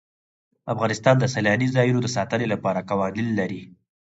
افغانستان 0.73 1.15
د 1.19 1.25
سیلاني 1.33 1.67
ځایونو 1.75 1.99
د 2.03 2.07
ساتنې 2.15 2.47
لپاره 2.53 2.85
قوانین 2.89 3.27
لري. 3.39 3.61